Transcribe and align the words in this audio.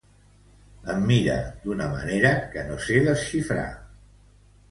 Em 0.93 1.03
mira 1.09 1.33
d'una 1.65 1.89
manera 1.91 2.31
que 2.55 2.63
no 2.71 2.77
sé 2.87 2.97
desxifrar. 3.09 3.69